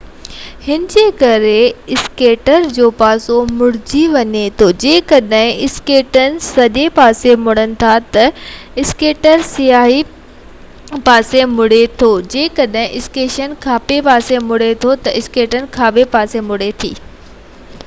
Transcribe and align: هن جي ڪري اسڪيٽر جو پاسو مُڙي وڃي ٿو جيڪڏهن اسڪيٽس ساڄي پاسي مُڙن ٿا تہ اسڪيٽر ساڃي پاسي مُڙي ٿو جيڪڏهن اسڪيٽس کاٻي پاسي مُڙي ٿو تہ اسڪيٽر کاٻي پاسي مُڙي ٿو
هن 0.65 0.85
جي 0.91 1.01
ڪري 1.17 1.57
اسڪيٽر 1.95 2.63
جو 2.77 2.85
پاسو 3.01 3.35
مُڙي 3.57 3.99
وڃي 4.13 4.39
ٿو 4.61 4.69
جيڪڏهن 4.83 5.51
اسڪيٽس 5.67 6.47
ساڄي 6.55 6.85
پاسي 6.95 7.35
مُڙن 7.47 7.75
ٿا 7.83 7.91
تہ 8.15 8.41
اسڪيٽر 8.83 9.43
ساڃي 9.49 9.99
پاسي 11.11 11.41
مُڙي 11.59 11.83
ٿو 12.03 12.09
جيڪڏهن 12.35 12.95
اسڪيٽس 13.01 13.37
کاٻي 13.67 13.99
پاسي 14.09 14.41
مُڙي 14.49 14.71
ٿو 14.87 14.95
تہ 15.03 15.17
اسڪيٽر 15.21 15.69
کاٻي 15.77 16.07
پاسي 16.17 16.43
مُڙي 16.49 16.71
ٿو 16.85 16.91